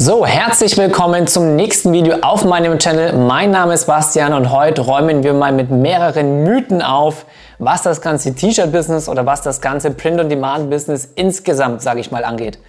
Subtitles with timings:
[0.00, 3.14] So, herzlich willkommen zum nächsten Video auf meinem Channel.
[3.14, 7.26] Mein Name ist Bastian und heute räumen wir mal mit mehreren Mythen auf,
[7.58, 12.60] was das ganze T-Shirt-Business oder was das ganze Print-on-Demand-Business insgesamt, sage ich mal, angeht.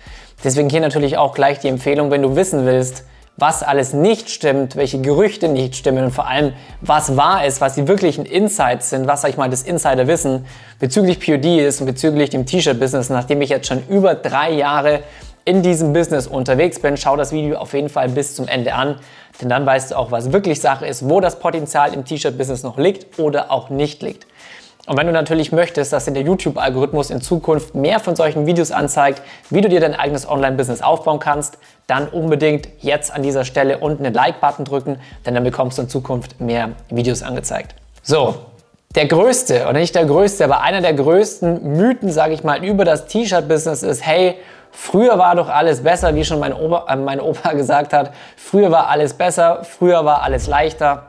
[0.43, 3.03] Deswegen hier natürlich auch gleich die Empfehlung, wenn du wissen willst,
[3.37, 7.75] was alles nicht stimmt, welche Gerüchte nicht stimmen und vor allem, was wahr ist, was
[7.75, 10.45] die wirklichen Insights sind, was, sag ich mal, das Insiderwissen
[10.79, 15.01] bezüglich POD ist und bezüglich dem T-Shirt-Business, nachdem ich jetzt schon über drei Jahre
[15.49, 18.99] in diesem Business unterwegs bin, schau das Video auf jeden Fall bis zum Ende an,
[19.41, 22.77] denn dann weißt du auch, was wirklich Sache ist, wo das Potenzial im T-Shirt-Business noch
[22.77, 24.27] liegt oder auch nicht liegt.
[24.85, 28.71] Und wenn du natürlich möchtest, dass in der YouTube-Algorithmus in Zukunft mehr von solchen Videos
[28.71, 31.57] anzeigt, wie du dir dein eigenes Online-Business aufbauen kannst,
[31.87, 35.89] dann unbedingt jetzt an dieser Stelle unten den Like-Button drücken, denn dann bekommst du in
[35.89, 37.73] Zukunft mehr Videos angezeigt.
[38.03, 38.35] So,
[38.93, 42.85] der größte, oder nicht der größte, aber einer der größten Mythen, sage ich mal, über
[42.85, 44.35] das T-Shirt-Business ist, hey,
[44.71, 48.71] früher war doch alles besser, wie schon mein Opa, äh, mein Opa gesagt hat, früher
[48.71, 51.03] war alles besser, früher war alles leichter.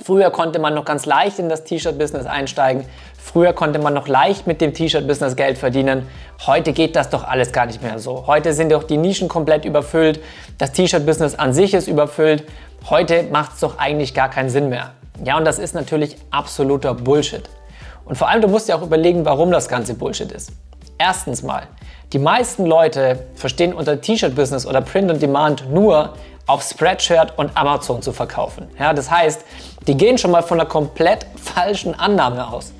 [0.00, 2.86] Früher konnte man noch ganz leicht in das T-Shirt-Business einsteigen.
[3.18, 6.08] Früher konnte man noch leicht mit dem T-Shirt-Business Geld verdienen.
[6.46, 8.26] Heute geht das doch alles gar nicht mehr so.
[8.26, 10.20] Heute sind doch die Nischen komplett überfüllt.
[10.56, 12.44] Das T-Shirt-Business an sich ist überfüllt.
[12.88, 14.92] Heute macht es doch eigentlich gar keinen Sinn mehr.
[15.22, 17.48] Ja, und das ist natürlich absoluter Bullshit.
[18.04, 20.52] Und vor allem, du musst dir auch überlegen, warum das Ganze Bullshit ist.
[21.04, 21.64] Erstens mal,
[22.12, 26.14] die meisten Leute verstehen unter T-Shirt-Business oder Print on Demand nur,
[26.46, 28.68] auf Spreadshirt und Amazon zu verkaufen.
[28.78, 29.44] Ja, das heißt,
[29.88, 32.72] die gehen schon mal von einer komplett falschen Annahme aus.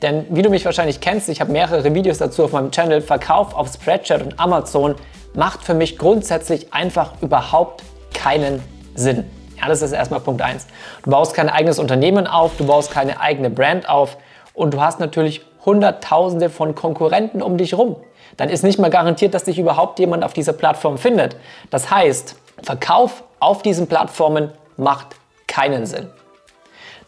[0.00, 3.54] Denn wie du mich wahrscheinlich kennst, ich habe mehrere Videos dazu auf meinem Channel, Verkauf
[3.54, 4.94] auf Spreadshirt und Amazon
[5.34, 7.82] macht für mich grundsätzlich einfach überhaupt
[8.14, 8.62] keinen
[8.94, 9.28] Sinn.
[9.60, 10.68] Ja, das ist erstmal Punkt 1.
[11.02, 14.16] Du baust kein eigenes Unternehmen auf, du baust keine eigene Brand auf
[14.54, 17.96] und du hast natürlich Hunderttausende von Konkurrenten um dich rum.
[18.38, 21.36] Dann ist nicht mal garantiert, dass dich überhaupt jemand auf dieser Plattform findet.
[21.68, 25.08] Das heißt, Verkauf auf diesen Plattformen macht
[25.46, 26.08] keinen Sinn.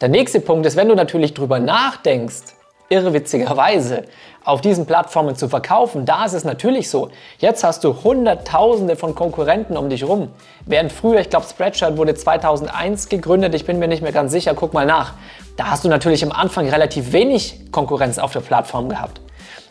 [0.02, 2.54] Der nächste Punkt ist, wenn du natürlich drüber nachdenkst,
[2.90, 4.04] irrewitzigerweise
[4.44, 7.10] auf diesen Plattformen zu verkaufen, da ist es natürlich so.
[7.38, 10.28] Jetzt hast du Hunderttausende von Konkurrenten um dich rum.
[10.66, 14.54] Während früher, ich glaube, Spreadshirt wurde 2001 gegründet, ich bin mir nicht mehr ganz sicher,
[14.54, 15.14] guck mal nach.
[15.56, 19.20] Da hast du natürlich am Anfang relativ wenig Konkurrenz auf der Plattform gehabt.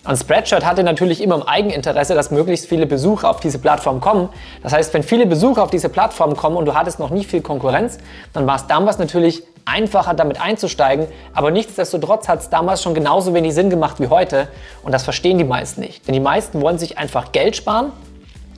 [0.05, 4.29] Und Spreadshirt hatte natürlich immer im Eigeninteresse, dass möglichst viele Besucher auf diese Plattform kommen.
[4.63, 7.41] Das heißt, wenn viele Besucher auf diese Plattform kommen und du hattest noch nicht viel
[7.41, 7.97] Konkurrenz,
[8.31, 11.07] dann war es damals natürlich einfacher damit einzusteigen.
[11.33, 14.47] Aber nichtsdestotrotz hat es damals schon genauso wenig Sinn gemacht wie heute.
[14.83, 16.07] Und das verstehen die meisten nicht.
[16.07, 17.91] Denn die meisten wollen sich einfach Geld sparen,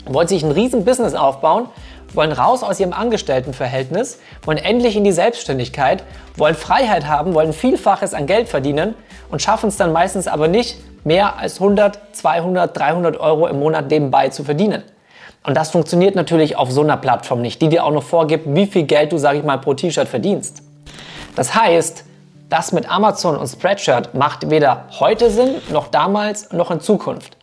[0.05, 1.65] wollen sich ein riesen Business aufbauen,
[2.13, 6.03] wollen raus aus ihrem Angestelltenverhältnis, wollen endlich in die Selbstständigkeit,
[6.35, 8.93] wollen Freiheit haben, wollen Vielfaches an Geld verdienen
[9.29, 13.89] und schaffen es dann meistens aber nicht, mehr als 100, 200, 300 Euro im Monat
[13.89, 14.83] nebenbei zu verdienen.
[15.43, 18.67] Und das funktioniert natürlich auf so einer Plattform nicht, die dir auch noch vorgibt, wie
[18.67, 20.61] viel Geld du, sage ich mal, pro T-Shirt verdienst.
[21.35, 22.03] Das heißt,
[22.49, 27.37] das mit Amazon und Spreadshirt macht weder heute Sinn, noch damals, noch in Zukunft.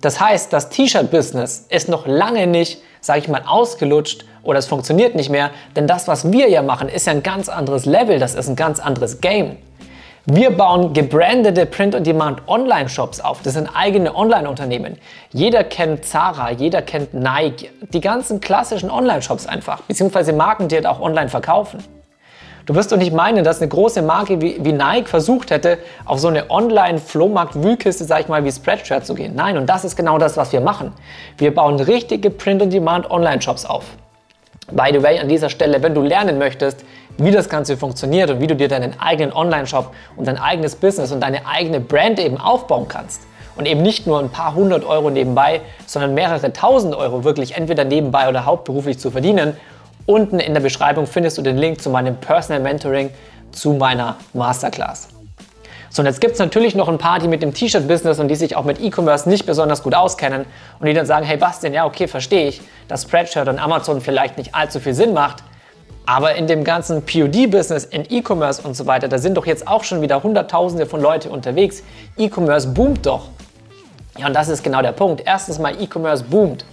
[0.00, 5.16] Das heißt, das T-Shirt-Business ist noch lange nicht, sage ich mal, ausgelutscht oder es funktioniert
[5.16, 8.34] nicht mehr, denn das, was wir ja machen, ist ja ein ganz anderes Level, das
[8.34, 9.56] ist ein ganz anderes Game.
[10.30, 13.40] Wir bauen gebrandete Print-on-Demand Online-Shops auf.
[13.40, 14.98] Das sind eigene Online-Unternehmen.
[15.32, 20.84] Jeder kennt Zara, jeder kennt Nike, die ganzen klassischen Online-Shops einfach, beziehungsweise Marken, die halt
[20.84, 21.82] auch online verkaufen.
[22.66, 26.18] Du wirst doch nicht meinen, dass eine große Marke wie, wie Nike versucht hätte, auf
[26.18, 29.34] so eine Online-Flohmarkt-Wühlkiste, sag ich mal, wie Spreadshirt zu gehen.
[29.34, 30.92] Nein, und das ist genau das, was wir machen.
[31.38, 33.86] Wir bauen richtige Print-on-Demand Online-Shops auf.
[34.70, 36.84] By the way, an dieser Stelle, wenn du lernen möchtest,
[37.16, 41.10] wie das Ganze funktioniert und wie du dir deinen eigenen Online-Shop und dein eigenes Business
[41.10, 43.22] und deine eigene Brand eben aufbauen kannst.
[43.56, 47.84] Und eben nicht nur ein paar hundert Euro nebenbei, sondern mehrere tausend Euro wirklich entweder
[47.84, 49.56] nebenbei oder hauptberuflich zu verdienen.
[50.06, 53.10] Unten in der Beschreibung findest du den Link zu meinem Personal Mentoring,
[53.50, 55.17] zu meiner Masterclass.
[55.90, 58.34] So, und jetzt gibt es natürlich noch ein paar, die mit dem T-Shirt-Business und die
[58.34, 60.44] sich auch mit E-Commerce nicht besonders gut auskennen
[60.78, 64.36] und die dann sagen, hey Bastian, ja okay, verstehe ich, dass Spreadshirt und Amazon vielleicht
[64.36, 65.42] nicht allzu viel Sinn macht,
[66.04, 69.84] aber in dem ganzen POD-Business, in E-Commerce und so weiter, da sind doch jetzt auch
[69.84, 71.82] schon wieder Hunderttausende von Leute unterwegs.
[72.16, 73.28] E-Commerce boomt doch.
[74.18, 75.22] Ja, und das ist genau der Punkt.
[75.24, 76.64] Erstens mal, E-Commerce boomt.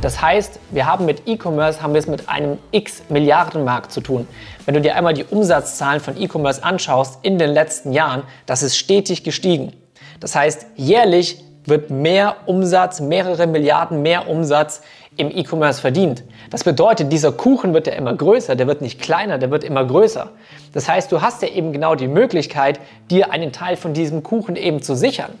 [0.00, 4.28] Das heißt, wir haben mit E-Commerce haben wir es mit einem X-Milliarden-Markt zu tun.
[4.64, 8.76] Wenn du dir einmal die Umsatzzahlen von E-Commerce anschaust in den letzten Jahren, das ist
[8.76, 9.72] stetig gestiegen.
[10.20, 14.82] Das heißt, jährlich wird mehr Umsatz, mehrere Milliarden mehr Umsatz
[15.16, 16.22] im E-Commerce verdient.
[16.50, 19.84] Das bedeutet, dieser Kuchen wird ja immer größer, der wird nicht kleiner, der wird immer
[19.84, 20.30] größer.
[20.72, 22.78] Das heißt, du hast ja eben genau die Möglichkeit,
[23.10, 25.32] dir einen Teil von diesem Kuchen eben zu sichern.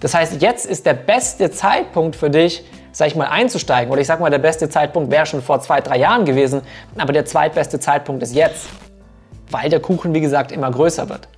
[0.00, 3.92] Das heißt, jetzt ist der beste Zeitpunkt für dich, sag ich mal, einzusteigen.
[3.92, 6.62] Oder ich sag mal, der beste Zeitpunkt wäre schon vor zwei, drei Jahren gewesen,
[6.98, 8.68] aber der zweitbeste Zeitpunkt ist jetzt.
[9.50, 11.28] Weil der Kuchen, wie gesagt, immer größer wird.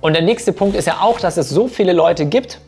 [0.00, 2.60] Und der nächste Punkt ist ja auch, dass es so viele Leute gibt,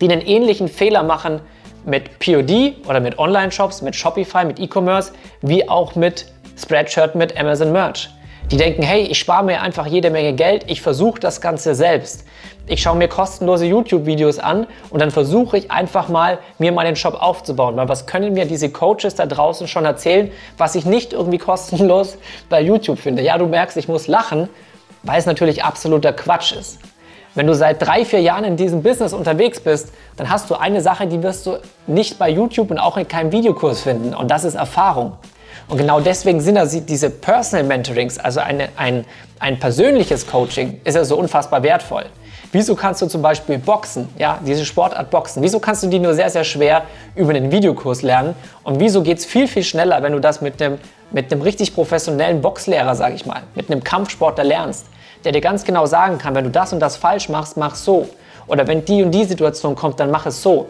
[0.00, 1.40] die einen ähnlichen Fehler machen
[1.84, 7.72] mit POD oder mit Online-Shops, mit Shopify, mit E-Commerce, wie auch mit Spreadshirt, mit Amazon
[7.72, 8.10] Merch.
[8.52, 12.24] Die denken, hey, ich spare mir einfach jede Menge Geld, ich versuche das Ganze selbst.
[12.66, 17.14] Ich schaue mir kostenlose YouTube-Videos an und dann versuche ich einfach mal, mir meinen Shop
[17.14, 17.78] aufzubauen.
[17.78, 22.18] Weil was können mir diese Coaches da draußen schon erzählen, was ich nicht irgendwie kostenlos
[22.50, 23.22] bei YouTube finde?
[23.22, 24.50] Ja, du merkst, ich muss lachen,
[25.02, 26.78] weil es natürlich absoluter Quatsch ist.
[27.34, 30.82] Wenn du seit drei, vier Jahren in diesem Business unterwegs bist, dann hast du eine
[30.82, 31.56] Sache, die wirst du
[31.86, 34.14] nicht bei YouTube und auch in keinem Videokurs finden.
[34.14, 35.14] Und das ist Erfahrung.
[35.72, 39.06] Und genau deswegen sind also diese Personal Mentorings, also eine, ein,
[39.38, 42.04] ein persönliches Coaching, ist ja so unfassbar wertvoll.
[42.52, 46.12] Wieso kannst du zum Beispiel Boxen, ja, diese Sportart Boxen, wieso kannst du die nur
[46.12, 46.82] sehr, sehr schwer
[47.14, 48.34] über einen Videokurs lernen?
[48.64, 50.76] Und wieso geht es viel, viel schneller, wenn du das mit einem,
[51.10, 54.84] mit einem richtig professionellen Boxlehrer, sage ich mal, mit einem Kampfsportler lernst,
[55.24, 58.10] der dir ganz genau sagen kann, wenn du das und das falsch machst, mach so.
[58.46, 60.68] Oder wenn die und die Situation kommt, dann mach es so.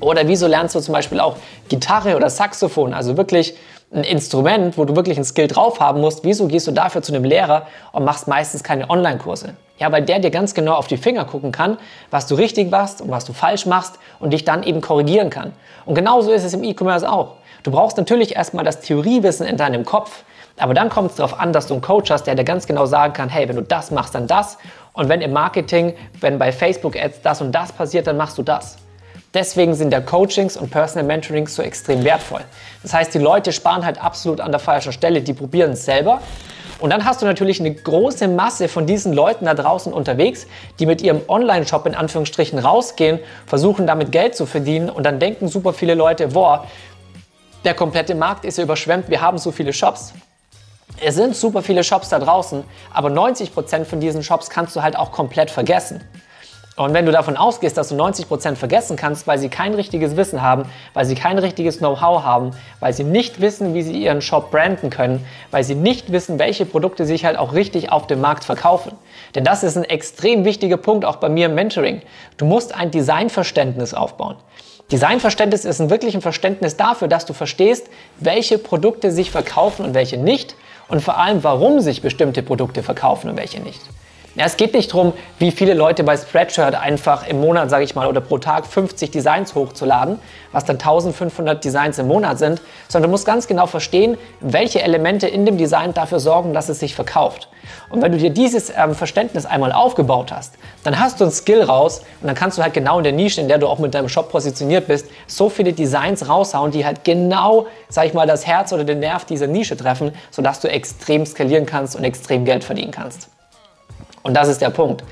[0.00, 1.36] Oder wieso lernst du zum Beispiel auch
[1.68, 3.54] Gitarre oder Saxophon, also wirklich
[3.94, 7.14] ein Instrument, wo du wirklich ein Skill drauf haben musst, wieso gehst du dafür zu
[7.14, 9.54] einem Lehrer und machst meistens keine Online-Kurse?
[9.78, 11.78] Ja, weil der dir ganz genau auf die Finger gucken kann,
[12.10, 15.52] was du richtig machst und was du falsch machst und dich dann eben korrigieren kann.
[15.84, 17.36] Und genauso ist es im E-Commerce auch.
[17.62, 20.24] Du brauchst natürlich erstmal das Theoriewissen in deinem Kopf,
[20.58, 22.86] aber dann kommt es darauf an, dass du einen Coach hast, der dir ganz genau
[22.86, 24.58] sagen kann, hey, wenn du das machst, dann das.
[24.92, 28.76] Und wenn im Marketing, wenn bei Facebook-Ads das und das passiert, dann machst du das.
[29.34, 32.42] Deswegen sind ja Coachings und Personal Mentorings so extrem wertvoll.
[32.82, 36.22] Das heißt, die Leute sparen halt absolut an der falschen Stelle, die probieren es selber.
[36.78, 40.46] Und dann hast du natürlich eine große Masse von diesen Leuten da draußen unterwegs,
[40.78, 45.48] die mit ihrem Online-Shop in Anführungsstrichen rausgehen, versuchen damit Geld zu verdienen und dann denken
[45.48, 46.66] super viele Leute, boah,
[47.64, 50.12] der komplette Markt ist ja überschwemmt, wir haben so viele Shops.
[51.00, 54.96] Es sind super viele Shops da draußen, aber 90% von diesen Shops kannst du halt
[54.96, 56.02] auch komplett vergessen.
[56.76, 60.42] Und wenn du davon ausgehst, dass du 90% vergessen kannst, weil sie kein richtiges Wissen
[60.42, 62.50] haben, weil sie kein richtiges Know-how haben,
[62.80, 66.66] weil sie nicht wissen, wie sie ihren Shop branden können, weil sie nicht wissen, welche
[66.66, 68.92] Produkte sich halt auch richtig auf dem Markt verkaufen.
[69.36, 72.02] Denn das ist ein extrem wichtiger Punkt auch bei mir im Mentoring.
[72.38, 74.34] Du musst ein Designverständnis aufbauen.
[74.90, 77.88] Designverständnis ist ein wirkliches Verständnis dafür, dass du verstehst,
[78.18, 80.56] welche Produkte sich verkaufen und welche nicht
[80.88, 83.80] und vor allem, warum sich bestimmte Produkte verkaufen und welche nicht.
[84.36, 87.94] Ja, es geht nicht darum, wie viele Leute bei Spreadshirt einfach im Monat, sage ich
[87.94, 90.18] mal, oder pro Tag 50 Designs hochzuladen,
[90.50, 95.28] was dann 1500 Designs im Monat sind, sondern du musst ganz genau verstehen, welche Elemente
[95.28, 97.48] in dem Design dafür sorgen, dass es sich verkauft.
[97.90, 101.62] Und wenn du dir dieses ähm, Verständnis einmal aufgebaut hast, dann hast du ein Skill
[101.62, 103.94] raus und dann kannst du halt genau in der Nische, in der du auch mit
[103.94, 108.44] deinem Shop positioniert bist, so viele Designs raushauen, die halt genau, sag ich mal, das
[108.48, 112.64] Herz oder den Nerv dieser Nische treffen, sodass du extrem skalieren kannst und extrem Geld
[112.64, 113.28] verdienen kannst.
[114.24, 115.04] Und das ist der Punkt.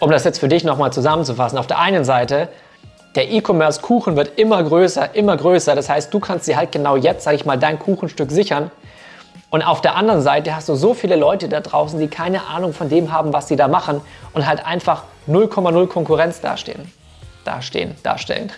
[0.00, 1.58] Um das jetzt für dich nochmal zusammenzufassen.
[1.58, 2.48] Auf der einen Seite,
[3.16, 5.74] der E-Commerce-Kuchen wird immer größer, immer größer.
[5.74, 8.70] Das heißt, du kannst dir halt genau jetzt, sage ich mal, dein Kuchenstück sichern.
[9.50, 12.72] Und auf der anderen Seite hast du so viele Leute da draußen, die keine Ahnung
[12.72, 14.00] von dem haben, was sie da machen
[14.32, 16.92] und halt einfach 0,0 Konkurrenz dastehen.
[17.44, 18.50] Dastehen, darstellen.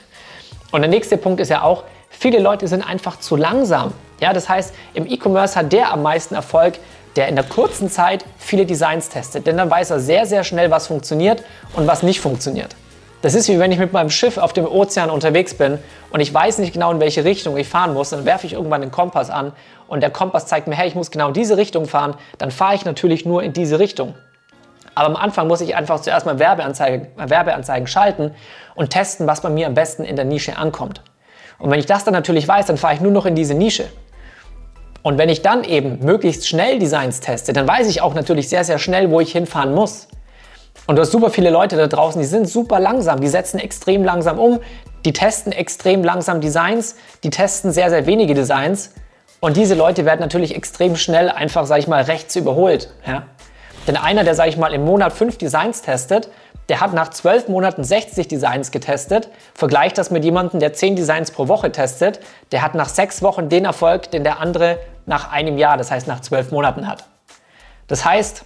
[0.72, 3.92] Und der nächste Punkt ist ja auch, viele Leute sind einfach zu langsam.
[4.20, 6.78] Ja, das heißt, im E-Commerce hat der am meisten Erfolg,
[7.16, 9.46] der in der kurzen Zeit viele Designs testet.
[9.46, 11.42] Denn dann weiß er sehr, sehr schnell, was funktioniert
[11.74, 12.76] und was nicht funktioniert.
[13.22, 15.78] Das ist wie wenn ich mit meinem Schiff auf dem Ozean unterwegs bin
[16.10, 18.10] und ich weiß nicht genau, in welche Richtung ich fahren muss.
[18.10, 19.52] Dann werfe ich irgendwann den Kompass an
[19.88, 22.14] und der Kompass zeigt mir, hey, ich muss genau diese Richtung fahren.
[22.38, 24.14] Dann fahre ich natürlich nur in diese Richtung.
[24.94, 28.34] Aber am Anfang muss ich einfach zuerst mal Werbeanzeigen, Werbeanzeigen schalten
[28.74, 31.02] und testen, was bei mir am besten in der Nische ankommt.
[31.58, 33.86] Und wenn ich das dann natürlich weiß, dann fahre ich nur noch in diese Nische.
[35.06, 38.64] Und wenn ich dann eben möglichst schnell Designs teste, dann weiß ich auch natürlich sehr,
[38.64, 40.08] sehr schnell, wo ich hinfahren muss.
[40.88, 44.02] Und du hast super viele Leute da draußen, die sind super langsam, die setzen extrem
[44.02, 44.58] langsam um,
[45.04, 48.94] die testen extrem langsam Designs, die testen sehr, sehr wenige Designs.
[49.38, 52.92] Und diese Leute werden natürlich extrem schnell einfach, sag ich mal, rechts überholt.
[53.06, 53.28] Ja?
[53.86, 56.30] Denn einer, der, sag ich mal, im Monat fünf Designs testet,
[56.68, 59.28] der hat nach zwölf Monaten 60 Designs getestet.
[59.54, 62.20] Vergleicht das mit jemandem, der 10 Designs pro Woche testet.
[62.52, 66.08] Der hat nach sechs Wochen den Erfolg, den der andere nach einem Jahr, das heißt
[66.08, 67.04] nach zwölf Monaten hat.
[67.86, 68.42] Das heißt,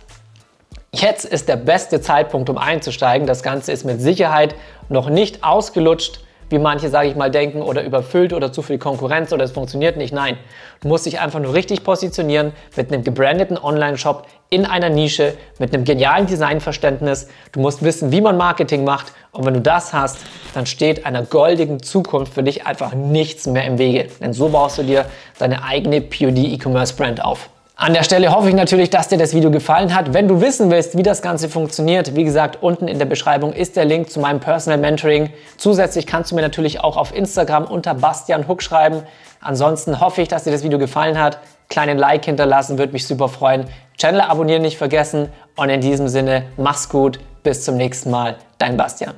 [0.92, 3.26] jetzt ist der beste Zeitpunkt, um einzusteigen.
[3.26, 4.54] Das Ganze ist mit Sicherheit
[4.90, 6.20] noch nicht ausgelutscht.
[6.50, 9.96] Wie manche, sage ich mal, denken oder überfüllt oder zu viel Konkurrenz oder es funktioniert
[9.96, 10.12] nicht.
[10.12, 10.36] Nein,
[10.80, 15.72] du musst dich einfach nur richtig positionieren mit einem gebrandeten Online-Shop in einer Nische, mit
[15.72, 17.28] einem genialen Designverständnis.
[17.52, 20.18] Du musst wissen, wie man Marketing macht und wenn du das hast,
[20.54, 24.08] dann steht einer goldigen Zukunft für dich einfach nichts mehr im Wege.
[24.20, 25.06] Denn so baust du dir
[25.38, 27.48] deine eigene POD E-Commerce Brand auf.
[27.82, 30.12] An der Stelle hoffe ich natürlich, dass dir das Video gefallen hat.
[30.12, 33.74] Wenn du wissen willst, wie das Ganze funktioniert, wie gesagt, unten in der Beschreibung ist
[33.74, 35.30] der Link zu meinem Personal Mentoring.
[35.56, 39.04] Zusätzlich kannst du mir natürlich auch auf Instagram unter Bastian Huck schreiben.
[39.40, 41.38] Ansonsten hoffe ich, dass dir das Video gefallen hat.
[41.70, 43.64] Kleinen Like hinterlassen, würde mich super freuen.
[43.96, 45.30] Channel abonnieren nicht vergessen.
[45.56, 47.18] Und in diesem Sinne, mach's gut.
[47.44, 48.36] Bis zum nächsten Mal.
[48.58, 49.14] Dein Bastian.